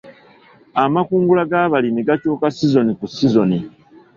[0.83, 3.59] Amakungula g'abalimi gakyuka sizoni ku sizoni.